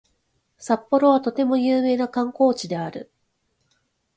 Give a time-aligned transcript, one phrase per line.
[0.57, 3.11] 札幌はとても有名な観光地である